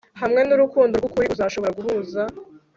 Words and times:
Hamwe 0.21 0.41
nurukundo 0.43 0.93
rwukuri 0.97 1.27
uzashobora 1.33 1.75
guhuza 1.77 2.21